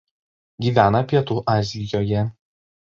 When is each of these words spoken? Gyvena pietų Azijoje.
Gyvena 0.67 1.03
pietų 1.13 1.39
Azijoje. 1.57 2.29